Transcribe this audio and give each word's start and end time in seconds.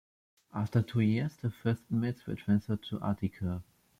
After 0.55 0.81
two 0.81 1.01
years 1.01 1.35
the 1.35 1.51
first 1.51 1.83
inmates 1.91 2.25
were 2.25 2.33
transferred 2.33 2.81
to 2.89 2.99
Attica. 3.03 3.61